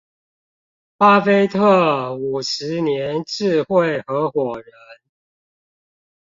[0.97, 4.73] 巴菲特五十年智慧合夥人